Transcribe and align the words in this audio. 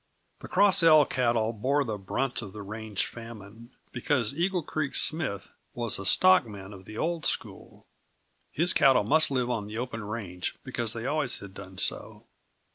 The 0.39 0.47
Cross 0.47 0.81
L 0.81 1.05
cattle 1.05 1.53
bore 1.53 1.83
the 1.83 1.99
brunt 1.99 2.41
of 2.41 2.53
the 2.53 2.63
range 2.63 3.05
famine, 3.05 3.69
because 3.91 4.33
Eagle 4.35 4.63
Creek 4.63 4.95
Smith 4.95 5.53
was 5.75 5.99
a 5.99 6.07
stockman 6.07 6.73
of 6.73 6.85
the 6.85 6.97
old 6.97 7.23
school. 7.27 7.85
His 8.49 8.73
cattle 8.73 9.03
must 9.03 9.29
live 9.29 9.51
on 9.51 9.67
the 9.67 9.77
open 9.77 10.03
range, 10.03 10.55
because 10.63 10.93
they 10.93 11.05
always 11.05 11.37
had 11.37 11.53
done 11.53 11.77
so. 11.77 12.25